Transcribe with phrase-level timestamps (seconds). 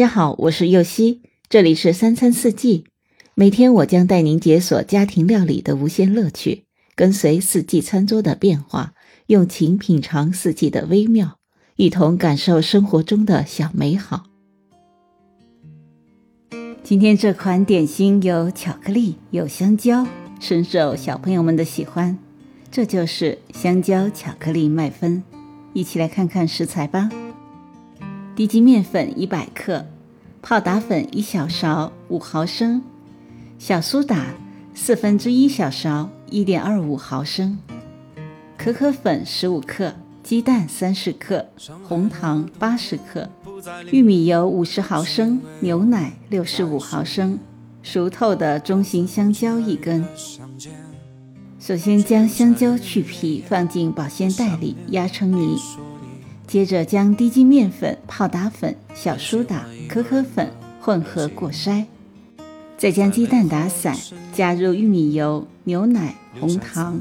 [0.00, 1.20] 大家好，我是右希，
[1.50, 2.86] 这里是三餐四季。
[3.34, 8.94] 每天我将带您解锁家庭料理的无限乐趣，跟随四季餐桌的变化，
[9.26, 11.36] 用情品尝四季的微妙，
[11.76, 14.24] 一同感受生活中的小美好。
[16.82, 20.06] 今天这款点心有巧克力，有香蕉，
[20.40, 22.16] 深受小朋友们的喜欢。
[22.70, 25.22] 这就是香蕉巧克力麦芬，
[25.74, 27.10] 一起来看看食材吧。
[28.40, 29.84] 低筋面粉一百克，
[30.40, 32.80] 泡打粉一小勺五毫升，
[33.58, 34.28] 小苏打
[34.72, 37.58] 四分之一小勺一点二五毫升，
[38.56, 41.50] 可可粉十五克，鸡蛋三十克，
[41.86, 43.28] 红糖八十克，
[43.90, 47.38] 玉米油五十毫升，牛奶六十五毫升，
[47.82, 50.02] 熟透的中型香蕉一根。
[51.58, 55.58] 首先将香蕉去皮，放进保鲜袋里压成泥。
[56.50, 60.50] 接着将低筋面粉、泡打粉、小苏打、可可粉
[60.80, 61.84] 混合过筛，
[62.76, 63.96] 再将鸡蛋打散，
[64.32, 67.00] 加入玉米油、牛奶、红糖，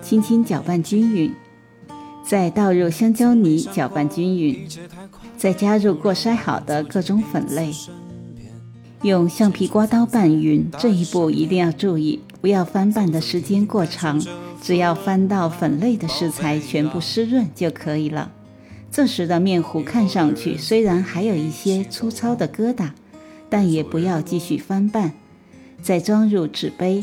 [0.00, 1.30] 轻轻搅拌均匀，
[2.24, 4.66] 再倒入香蕉泥搅拌均匀，
[5.36, 7.70] 再加入过筛好的各种粉类，
[9.02, 10.70] 用橡皮刮刀拌匀。
[10.78, 14.18] 这一步一定要注意，不要翻拌的时间过长，
[14.62, 18.32] 只要翻到粉类的食材全部湿润就可以了。
[18.96, 22.92] 这时的面糊看上去虽然还有一些粗糙的疙瘩，
[23.50, 25.12] 但也不要继续翻拌。
[25.82, 27.02] 再装入纸杯，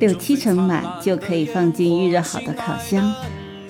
[0.00, 3.14] 六七成满就可以放进预热好的烤箱，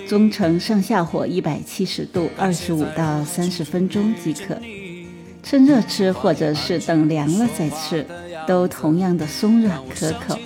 [0.09, 4.59] 中程上下火一百七十度，二十五到三十分钟即可。
[5.43, 8.07] 趁热吃或者是等凉了再吃，
[8.49, 10.39] 都同样的松软可口。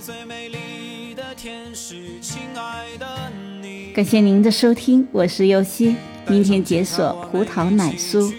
[3.94, 5.94] 感谢您的收听，我是尤西。
[6.28, 8.32] 明天解锁葡萄奶酥。